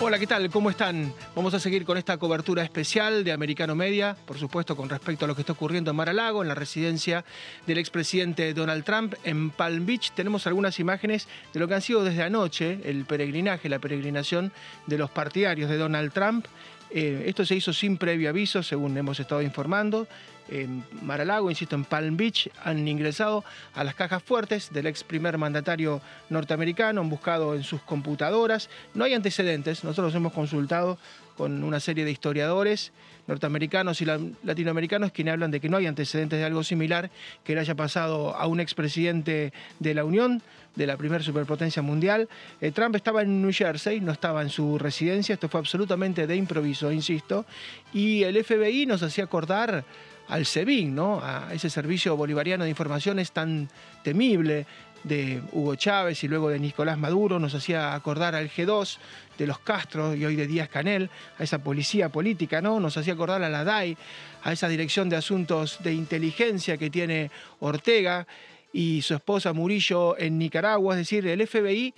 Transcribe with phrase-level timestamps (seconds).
[0.00, 0.48] Hola, ¿qué tal?
[0.50, 1.12] ¿Cómo están?
[1.34, 5.28] Vamos a seguir con esta cobertura especial de Americano Media, por supuesto con respecto a
[5.28, 7.24] lo que está ocurriendo en Mar-a-Lago, en la residencia
[7.66, 10.12] del expresidente Donald Trump en Palm Beach.
[10.12, 14.52] Tenemos algunas imágenes de lo que han sido desde anoche el peregrinaje, la peregrinación
[14.86, 16.46] de los partidarios de Donald Trump.
[16.90, 20.06] Eh, esto se hizo sin previo aviso, según hemos estado informando
[20.48, 23.44] en Maralago, insisto, en Palm Beach, han ingresado
[23.74, 28.68] a las cajas fuertes del ex primer mandatario norteamericano, han buscado en sus computadoras.
[28.94, 30.98] No hay antecedentes, nosotros hemos consultado
[31.38, 32.92] con una serie de historiadores
[33.28, 34.06] norteamericanos y
[34.42, 37.10] latinoamericanos quienes hablan de que no hay antecedentes de algo similar
[37.44, 40.42] que le haya pasado a un expresidente de la Unión,
[40.74, 42.28] de la primera superpotencia mundial.
[42.60, 46.34] Eh, Trump estaba en New Jersey, no estaba en su residencia, esto fue absolutamente de
[46.34, 47.46] improviso, insisto,
[47.92, 49.84] y el FBI nos hacía acordar
[50.28, 51.20] al SEBIN, ¿no?
[51.22, 53.68] a ese servicio bolivariano de informaciones tan
[54.02, 54.66] temible
[55.04, 58.98] de Hugo Chávez y luego de Nicolás Maduro, nos hacía acordar al G2
[59.38, 62.80] de los Castro y hoy de Díaz Canel, a esa policía política, ¿no?
[62.80, 63.96] Nos hacía acordar a la DAI,
[64.42, 68.26] a esa dirección de asuntos de inteligencia que tiene Ortega
[68.72, 71.94] y su esposa Murillo en Nicaragua, es decir, el FBI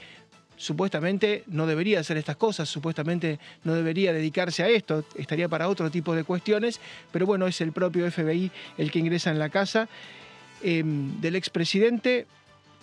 [0.61, 5.91] supuestamente no debería hacer estas cosas, supuestamente no debería dedicarse a esto, estaría para otro
[5.91, 9.89] tipo de cuestiones, pero bueno, es el propio FBI el que ingresa en la casa
[10.63, 12.27] em, del expresidente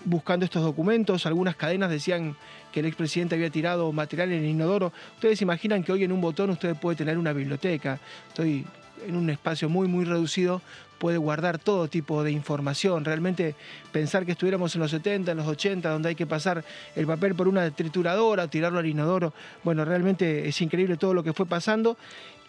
[0.06, 1.26] buscando estos documentos.
[1.26, 2.36] Algunas cadenas decían
[2.72, 4.92] que el expresidente había tirado material en el inodoro.
[5.16, 8.00] Ustedes imaginan que hoy en un botón usted puede tener una biblioteca.
[8.30, 8.66] Estoy
[9.06, 10.62] en un espacio muy, muy reducido
[10.98, 13.06] puede guardar todo tipo de información.
[13.06, 13.56] Realmente
[13.92, 16.64] pensar que estuviéramos en los 70, en los 80, donde hay que pasar
[16.96, 21.34] el papel por una trituradora, tirarlo al inodoro, bueno, realmente es increíble todo lo que
[21.34, 21.98] fue pasando.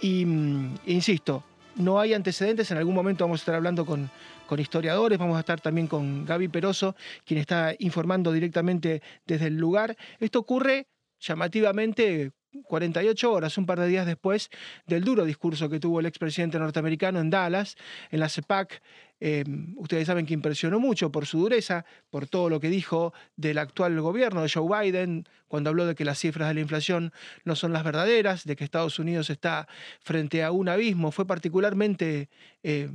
[0.00, 1.42] Y mm, insisto,
[1.78, 4.10] no hay antecedentes, en algún momento vamos a estar hablando con,
[4.46, 9.56] con historiadores, vamos a estar también con Gaby Peroso, quien está informando directamente desde el
[9.56, 9.96] lugar.
[10.20, 10.88] Esto ocurre
[11.20, 12.32] llamativamente
[12.64, 14.50] 48 horas, un par de días después
[14.86, 17.76] del duro discurso que tuvo el expresidente norteamericano en Dallas,
[18.10, 18.82] en la CEPAC.
[19.20, 23.58] Em, ustedes saben que impresionó mucho por su dureza, por todo lo que dijo del
[23.58, 27.12] actual gobierno de Joe Biden, cuando habló de que las cifras de la inflación
[27.44, 29.66] no son las verdaderas, de que Estados Unidos está
[30.00, 31.10] frente a un abismo.
[31.10, 32.28] Fue particularmente
[32.62, 32.90] eh,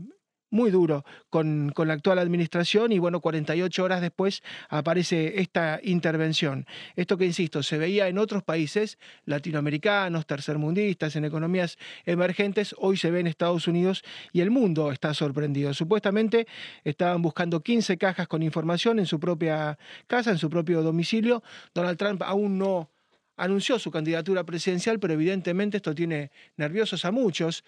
[0.54, 6.68] muy duro con, la actual administración y bueno, 48 horas después aparece esta intervención.
[6.96, 13.10] Esto que, insisto, se veía en otros países latinoamericanos, tercermundistas, en economías emergentes, hoy se
[13.10, 15.74] ve en Estados Unidos y el mundo está sorprendido.
[15.74, 16.48] Supuestamente
[16.84, 21.42] estaban buscando 15 cajas con información en su propia casa, en su propio domicilio.
[21.74, 22.92] Donald Trump aún no
[23.38, 27.64] anunció su candidatura presidencial, pero evidentemente esto tiene nerviosos a muchos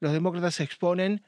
[0.00, 1.22] los demócratas se exponen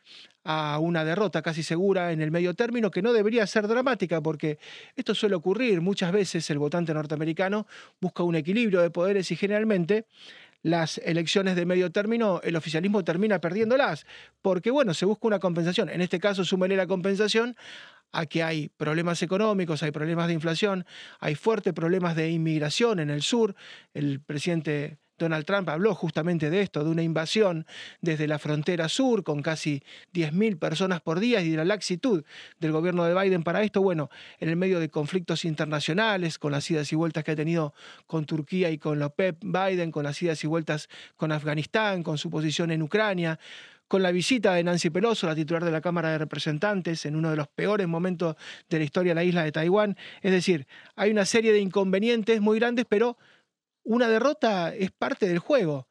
[0.44, 4.58] a una derrota casi segura en el medio término, que no debería ser dramática, porque
[4.96, 5.80] esto suele ocurrir.
[5.80, 7.66] Muchas veces el votante norteamericano
[8.00, 10.06] busca un equilibrio de poderes y generalmente
[10.62, 14.06] las elecciones de medio término, el oficialismo termina perdiéndolas,
[14.42, 15.88] porque bueno, se busca una compensación.
[15.88, 17.56] En este caso, súmele la compensación
[18.12, 20.86] a que hay problemas económicos, hay problemas de inflación,
[21.20, 23.54] hay fuertes problemas de inmigración en el sur.
[23.94, 27.66] El presidente Donald Trump habló justamente de esto, de una invasión
[28.00, 29.82] desde la frontera sur con casi
[30.14, 32.24] 10.000 personas por día y de la laxitud
[32.60, 33.82] del gobierno de Biden para esto.
[33.82, 37.74] Bueno, en el medio de conflictos internacionales, con las idas y vueltas que ha tenido
[38.06, 42.18] con Turquía y con la OPEP Biden, con las idas y vueltas con Afganistán, con
[42.18, 43.38] su posición en Ucrania,
[43.88, 47.30] con la visita de Nancy Pelosi, la titular de la Cámara de Representantes, en uno
[47.30, 48.36] de los peores momentos
[48.68, 49.96] de la historia de la isla de Taiwán.
[50.20, 53.16] Es decir, hay una serie de inconvenientes muy grandes, pero
[53.88, 55.88] una derrota es parte del juego.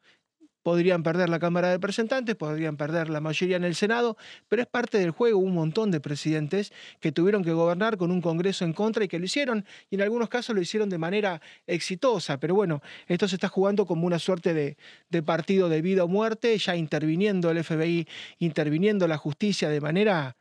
[0.62, 4.16] Podrían perder la Cámara de Representantes, podrían perder la mayoría en el Senado,
[4.46, 8.20] pero es parte del juego un montón de presidentes que tuvieron que gobernar con un
[8.20, 11.40] Congreso en contra y que lo hicieron, y en algunos casos lo hicieron de manera
[11.66, 12.38] exitosa.
[12.38, 14.76] Pero bueno, esto se está jugando como una suerte de,
[15.08, 18.06] de partido de vida o muerte, ya interviniendo el FBI,
[18.38, 20.36] interviniendo la justicia de manera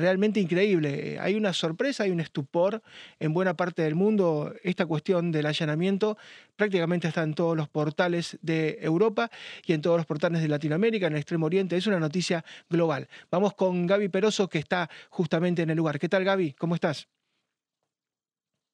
[0.00, 1.18] realmente increíble.
[1.20, 2.82] Hay una sorpresa, hay un estupor
[3.18, 4.54] en buena parte del mundo.
[4.62, 6.16] Esta cuestión del allanamiento
[6.56, 9.30] prácticamente está en todos los portales de Europa
[9.64, 11.76] y en todos los portales de Latinoamérica, en el Extremo Oriente.
[11.76, 13.08] Es una noticia global.
[13.30, 15.98] Vamos con Gaby Peroso, que está justamente en el lugar.
[15.98, 16.54] ¿Qué tal, Gaby?
[16.54, 17.08] ¿Cómo estás?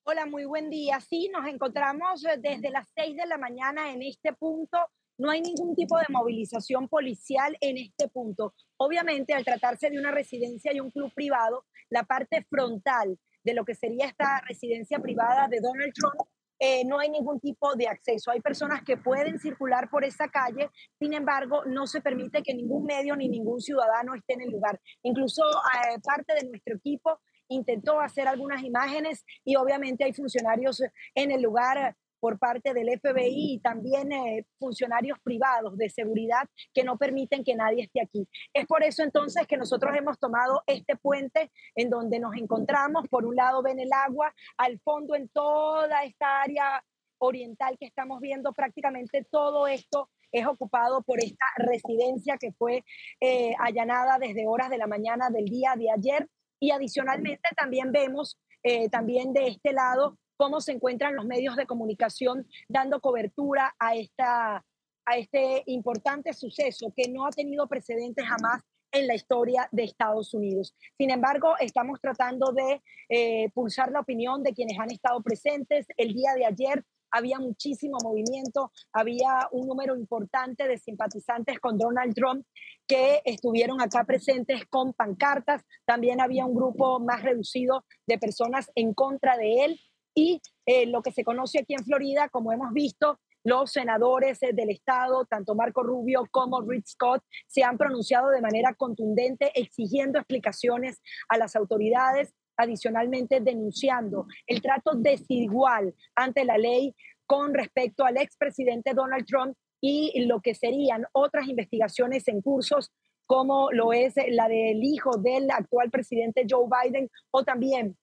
[0.05, 1.01] Hola, muy buen día.
[1.01, 4.79] Sí, nos encontramos eh, desde las 6 de la mañana en este punto
[5.19, 8.55] no hay ningún tipo de movilización policial en este punto.
[8.77, 13.65] Obviamente, al tratarse de una residencia y un club privado, la parte frontal de lo
[13.65, 16.29] que sería esta residencia privada de Donald Trump
[16.59, 18.31] eh, no hay ningún tipo de acceso.
[18.31, 22.85] Hay personas que pueden circular por esa calle, sin embargo, no se permite que ningún
[22.85, 24.81] medio ni ningún ciudadano esté en el lugar.
[25.03, 30.83] Incluso eh, parte de nuestro equipo intentó hacer algunas imágenes y obviamente hay funcionarios
[31.15, 36.85] en el lugar por parte del FBI y también eh, funcionarios privados de seguridad que
[36.85, 38.27] no permiten que nadie esté aquí.
[38.53, 43.09] Es por eso entonces que nosotros hemos tomado este puente en donde nos encontramos.
[43.09, 46.83] Por un lado ven el agua, al fondo en toda esta área
[47.19, 52.85] oriental que estamos viendo, prácticamente todo esto es ocupado por esta residencia que fue
[53.21, 56.29] eh, allanada desde horas de la mañana del día de ayer.
[56.59, 61.67] Y adicionalmente también vemos eh, también de este lado cómo se encuentran los medios de
[61.67, 64.65] comunicación dando cobertura a, esta,
[65.05, 68.63] a este importante suceso que no ha tenido precedentes jamás
[68.93, 70.75] en la historia de Estados Unidos.
[70.97, 75.87] Sin embargo, estamos tratando de eh, pulsar la opinión de quienes han estado presentes.
[75.97, 82.15] El día de ayer había muchísimo movimiento, había un número importante de simpatizantes con Donald
[82.15, 82.45] Trump
[82.87, 88.93] que estuvieron acá presentes con pancartas, también había un grupo más reducido de personas en
[88.93, 89.81] contra de él
[90.17, 94.51] y eh, lo que se conoce aquí en Florida, como hemos visto, los senadores eh,
[94.53, 100.19] del estado, tanto Marco Rubio como Rick Scott, se han pronunciado de manera contundente exigiendo
[100.19, 106.97] explicaciones a las autoridades adicionalmente denunciando el trato desigual ante la ley
[107.27, 112.91] con respecto al expresidente Donald Trump y lo que serían otras investigaciones en cursos
[113.27, 117.99] como lo es la del hijo del actual presidente Joe Biden o también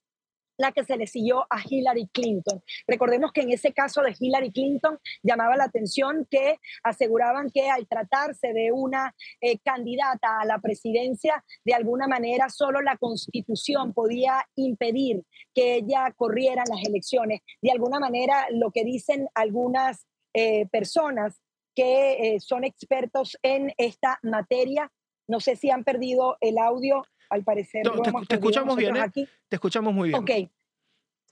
[0.57, 2.61] la que se le siguió a Hillary Clinton.
[2.87, 7.87] Recordemos que en ese caso de Hillary Clinton llamaba la atención que aseguraban que al
[7.87, 14.45] tratarse de una eh, candidata a la presidencia, de alguna manera solo la constitución podía
[14.55, 15.23] impedir
[15.53, 17.41] que ella corriera las elecciones.
[17.61, 21.41] De alguna manera lo que dicen algunas eh, personas
[21.75, 24.91] que eh, son expertos en esta materia,
[25.27, 27.83] no sé si han perdido el audio al parecer.
[28.27, 29.11] te, escuchamos bien, ¿eh?
[29.13, 30.21] Te escuchamos muy bien.
[30.21, 30.49] Ok,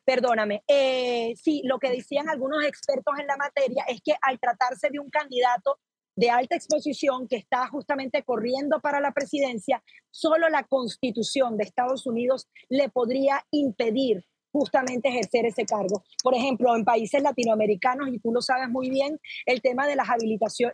[0.04, 0.64] perdóname.
[0.68, 5.00] Eh, sí, lo que decían algunos expertos en la materia es que al tratarse de
[5.00, 5.80] un candidato
[6.16, 12.06] de alta exposición que está justamente corriendo para la presidencia, solo la constitución de Estados
[12.06, 16.04] Unidos le podría impedir justamente ejercer ese cargo.
[16.22, 20.08] Por ejemplo, en países latinoamericanos, y tú lo sabes muy bien, el tema de las,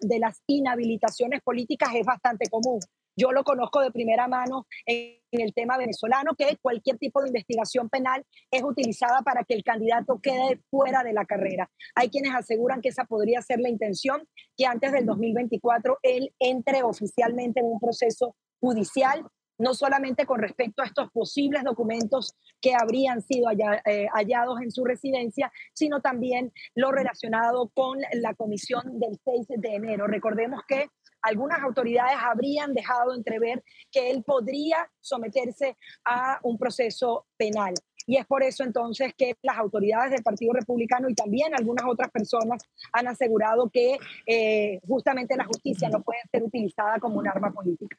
[0.02, 2.80] de las inhabilitaciones políticas es bastante común.
[3.18, 7.90] Yo lo conozco de primera mano en, el tema venezolano, que cualquier tipo de investigación
[7.90, 11.70] penal es utilizada para que el candidato quede fuera de la carrera.
[11.96, 16.84] Hay quienes aseguran que esa podría ser la intención, que antes del 2024 él entre
[16.84, 19.26] oficialmente en un proceso judicial
[19.60, 24.86] no solamente con respecto a estos posibles documentos que habrían sido eh, hallados en su
[24.86, 30.08] residencia, sino también lo relacionado con la comisión del 6 de enero.
[30.08, 30.90] Recordemos que
[31.28, 37.74] algunas autoridades habrían dejado entrever que él podría someterse a un proceso penal.
[38.08, 42.10] Y es por eso entonces que las autoridades del Partido Republicano y también algunas otras
[42.10, 42.64] personas
[42.94, 47.98] han asegurado que eh, justamente la justicia no puede ser utilizada como un arma política.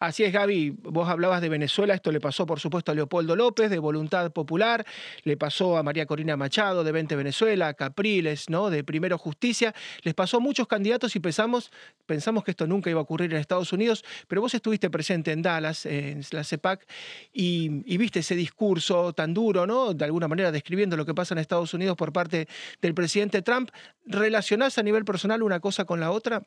[0.00, 0.70] Así es, Gaby.
[0.82, 1.94] Vos hablabas de Venezuela.
[1.94, 4.84] Esto le pasó, por supuesto, a Leopoldo López, de Voluntad Popular.
[5.22, 8.70] Le pasó a María Corina Machado, de Vente Venezuela, a Capriles, ¿no?
[8.70, 9.72] de Primero Justicia.
[10.02, 11.70] Les pasó a muchos candidatos y pensamos,
[12.06, 14.04] pensamos que esto nunca iba a ocurrir en Estados Unidos.
[14.26, 16.86] Pero vos estuviste presente en Dallas, en la CEPAC,
[17.32, 19.92] y viste ese discurso tan duro ¿no?
[19.92, 22.48] De alguna manera describiendo lo que pasa en Estados Unidos por parte
[22.80, 23.70] del presidente Trump.
[24.04, 26.42] ¿Relacionás a nivel personal una cosa con la otra?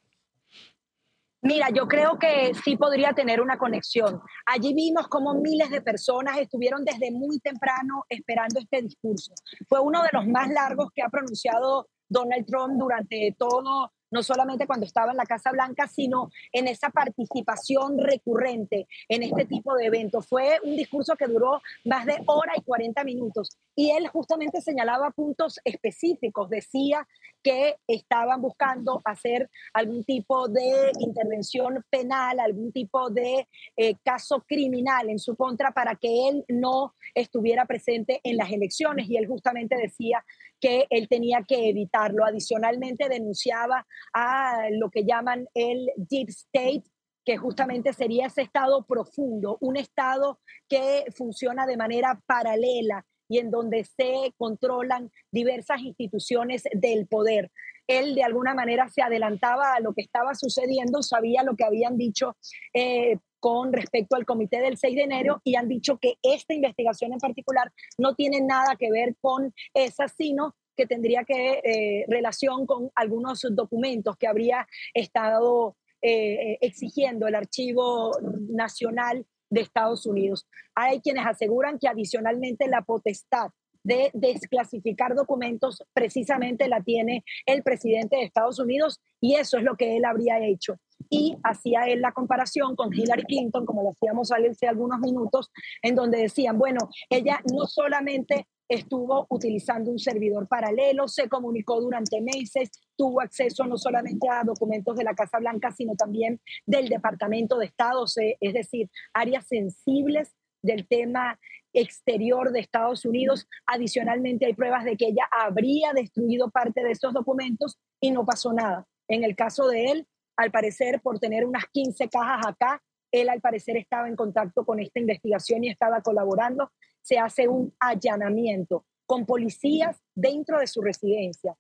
[1.42, 4.22] Mira, yo creo que sí podría tener una conexión.
[4.46, 9.34] Allí vimos cómo miles de personas estuvieron desde muy temprano esperando este discurso.
[9.70, 14.68] Fue uno de los más largos que ha pronunciado Donald Trump durante todo no solamente
[14.68, 19.86] cuando estaba en la Casa Blanca, sino en esa participación recurrente en este tipo de
[19.86, 20.28] eventos.
[20.28, 25.12] Fue un discurso que duró más de hora y 40 minutos y él justamente señalaba
[25.12, 27.08] puntos específicos, decía
[27.44, 35.10] que estaban buscando hacer algún tipo de intervención penal, algún tipo de eh, caso criminal
[35.10, 39.76] en su contra para que él no estuviera presente en las elecciones y él justamente
[39.76, 40.24] decía
[40.60, 42.26] que él tenía que evitarlo.
[42.26, 46.84] Adicionalmente denunciaba a lo que llaman el deep state,
[47.26, 50.40] que justamente sería ese estado profundo, un estado
[50.70, 57.52] que funciona de manera paralela y en donde se controlan diversas instituciones del poder.
[57.88, 61.98] Él de alguna manera se adelantaba a lo que estaba sucediendo, sabía lo que habían
[61.98, 62.36] dicho
[62.74, 67.14] eh, con respecto al comité del 6 de enero y han dicho que esta investigación
[67.14, 72.66] en particular no tiene nada que ver con esa, sino que tendría que eh, relación
[72.66, 78.12] con algunos documentos que habría estado eh, exigiendo el Archivo
[78.50, 80.48] Nacional de Estados Unidos.
[80.76, 83.50] Hay quienes aseguran que adicionalmente la potestad
[83.84, 89.76] de desclasificar documentos precisamente la tiene el presidente de Estados Unidos y eso es lo
[89.76, 90.76] que él habría hecho.
[91.10, 95.96] Y hacía él la comparación con Hillary Clinton, como lo hacíamos hace algunos minutos, en
[95.96, 102.70] donde decían, bueno, ella no solamente estuvo utilizando un servidor paralelo, se comunicó durante meses,
[102.96, 107.66] tuvo acceso no solamente a documentos de la Casa Blanca, sino también del Departamento de
[107.66, 111.40] Estado, es decir, áreas sensibles del tema
[111.74, 113.48] exterior de Estados Unidos.
[113.66, 118.54] Adicionalmente, hay pruebas de que ella habría destruido parte de esos documentos y no pasó
[118.54, 118.86] nada.
[119.08, 122.82] En el caso de él, al parecer, por tener unas 15 cajas acá,
[123.12, 126.72] él al parecer estaba en contacto con esta investigación y estaba colaborando.
[127.08, 131.56] Se hace un allanamiento con policías dentro de su residencia,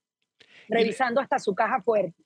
[0.68, 2.22] revisando hasta su caja fuerte.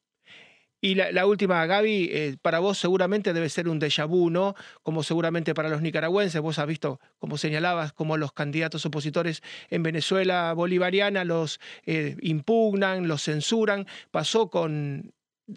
[0.83, 4.55] Y la, última, Gaby, eh, para vos seguramente debe ser un déjà vu, ¿no?
[4.81, 9.83] Como seguramente para los nicaragüenses, vos has visto, como señalabas, como los candidatos opositores en
[9.83, 13.85] Venezuela bolivariana los eh, impugnan, los censuran.
[14.09, 15.13] Pasó con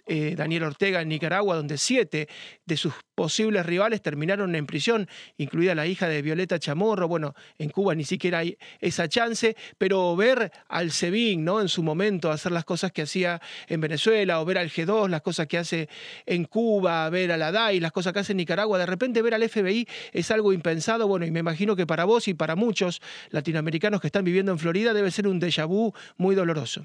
[0.07, 2.29] eh, Daniel Ortega en Nicaragua, donde siete
[2.65, 7.09] de sus posibles rivales terminaron en prisión, incluida la hija de Violeta Chamorro.
[7.09, 11.61] Bueno, en Cuba ni siquiera hay esa chance, pero ver al SEBIN ¿no?
[11.61, 15.23] en su momento hacer las cosas que hacía en Venezuela, o ver al G2, las
[15.23, 15.89] cosas que hace
[16.27, 19.35] en Cuba, ver a la DAI, las cosas que hace en Nicaragua, de repente ver
[19.35, 21.07] al FBI es algo impensado.
[21.09, 24.59] Bueno, y me imagino que para vos y para muchos latinoamericanos que están viviendo en
[24.59, 26.85] Florida debe ser un déjà vu muy doloroso.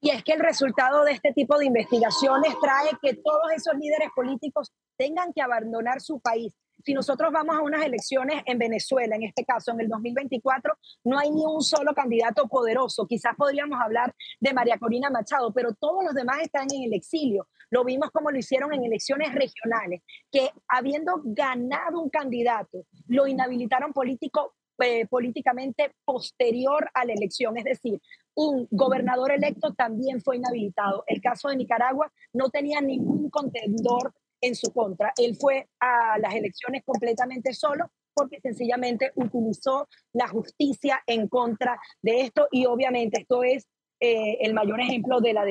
[0.00, 4.10] Y es que el resultado de este tipo de investigaciones trae que todos esos líderes
[4.14, 6.54] políticos tengan que abandonar su país.
[6.84, 10.74] Si nosotros vamos a unas elecciones en Venezuela, en este caso en el 2024,
[11.04, 13.06] no hay ni un solo candidato poderoso.
[13.06, 17.48] Quizás podríamos hablar de María Corina Machado, pero todos los demás están en el exilio.
[17.70, 23.92] Lo vimos como lo hicieron en elecciones regionales, que habiendo ganado un candidato, lo inhabilitaron
[23.92, 27.56] político, eh, políticamente posterior a la elección.
[27.56, 28.00] Es decir,
[28.36, 31.04] un gobernador electo también fue inhabilitado.
[31.06, 35.12] El caso de Nicaragua no tenía ningún contendor en su contra.
[35.16, 42.22] Él fue a las elecciones completamente solo porque sencillamente utilizó la justicia en contra de
[42.22, 43.66] esto y obviamente esto es
[44.00, 45.44] eh, el mayor ejemplo de, la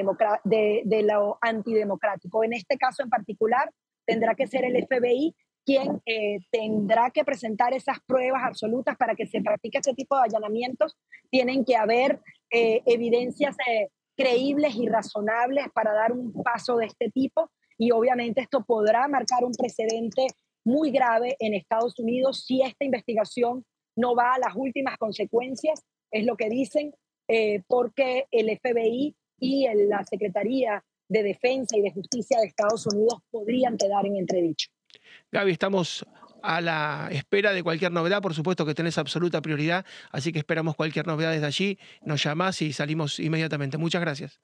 [0.43, 2.43] de, de lo antidemocrático.
[2.43, 3.71] En este caso en particular
[4.05, 9.25] tendrá que ser el FBI quien eh, tendrá que presentar esas pruebas absolutas para que
[9.25, 10.95] se practique este tipo de allanamientos.
[11.31, 17.09] Tienen que haber eh, evidencias eh, creíbles y razonables para dar un paso de este
[17.09, 20.27] tipo y obviamente esto podrá marcar un precedente
[20.63, 23.65] muy grave en Estados Unidos si esta investigación
[23.97, 26.93] no va a las últimas consecuencias, es lo que dicen,
[27.67, 33.77] porque el FBI y la Secretaría de Defensa y de Justicia de Estados Unidos podrían
[33.77, 34.74] quedar en entredicho.
[35.31, 36.05] Gaby, estamos
[36.43, 40.75] a la espera de cualquier novedad, por supuesto que tenés absoluta prioridad, así que esperamos
[40.75, 43.77] cualquier novedad desde allí, nos llamás y salimos inmediatamente.
[43.77, 44.39] Muchas gracias.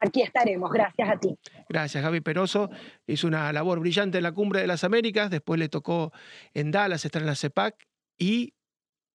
[0.00, 1.38] Aquí estaremos, gracias a ti.
[1.68, 2.70] Gracias, Gaby Peroso.
[3.06, 6.12] Hizo una labor brillante en la Cumbre de las Américas, después le tocó
[6.52, 7.86] en Dallas estar en la CEPAC
[8.18, 8.52] y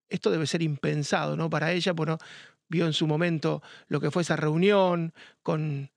[0.10, 1.50] esto debe ser impensado, ¿no?
[1.50, 2.18] Para ella, bueno,
[2.68, 5.92] vio en su momento lo que fue esa reunión con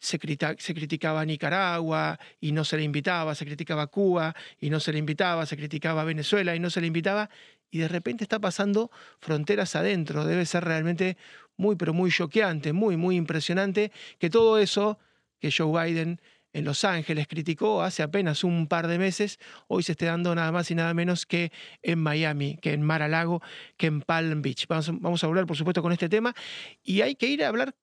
[0.00, 4.80] se, criticaba a Nicaragua y no se le invitaba, se criticaba a Cuba y no
[4.80, 7.28] se le invitaba, se criticaba a Venezuela y no se le invitaba,
[7.70, 8.90] y de repente está pasando
[9.20, 10.24] fronteras adentro.
[10.24, 11.16] Debe ser realmente
[11.56, 14.98] muy, pero muy choqueante, muy, muy impresionante que todo eso
[15.38, 16.20] que Joe Biden
[16.52, 19.38] en Los Ángeles criticó hace apenas un par de meses,
[19.68, 21.52] hoy se esté dando nada más y nada menos que
[21.82, 23.40] en Miami, que en Mar a Lago,
[23.76, 24.66] que en Palm Beach.
[24.66, 26.34] Vamos, vamos a hablar, por supuesto, con este tema
[26.82, 27.76] y hay que ir a hablar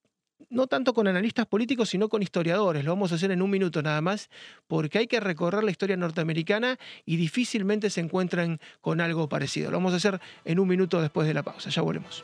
[0.50, 2.86] no tanto con analistas políticos, sino con historiadores.
[2.86, 4.29] Lo vamos a hacer en un minuto nada más,
[4.67, 9.72] porque hay que recorrer la historia norteamericana y difícilmente se encuentran con algo parecido.
[9.72, 11.70] Lo vamos a hacer en un minuto después de la pausa.
[11.70, 12.24] Ya volvemos.